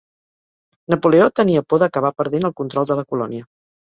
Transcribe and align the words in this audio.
Napoleó 0.93 1.27
tenia 1.39 1.61
por 1.73 1.81
d'acabar 1.83 2.11
perdent 2.21 2.47
el 2.49 2.55
control 2.63 2.89
de 2.93 2.99
la 3.01 3.05
colònia. 3.13 3.47